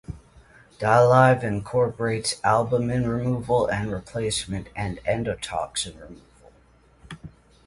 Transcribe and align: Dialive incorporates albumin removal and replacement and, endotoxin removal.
Dialive 0.79 1.43
incorporates 1.43 2.41
albumin 2.43 3.07
removal 3.07 3.67
and 3.69 3.91
replacement 3.91 4.65
and, 4.75 4.97
endotoxin 5.05 5.93
removal. 6.01 6.51